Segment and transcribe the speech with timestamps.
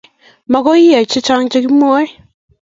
[0.51, 2.07] mokuye chichang che kimwae